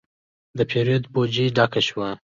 [0.57, 2.09] د پیرود بوجي ډکه شوه.